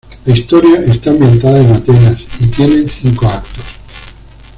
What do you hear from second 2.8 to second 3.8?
cinco actos.